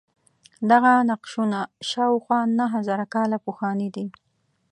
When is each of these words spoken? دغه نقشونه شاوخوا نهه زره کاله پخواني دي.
دغه 0.69 0.93
نقشونه 1.09 1.59
شاوخوا 1.89 2.39
نهه 2.59 2.79
زره 2.87 3.05
کاله 3.13 3.37
پخواني 3.45 3.89
دي. 3.95 4.07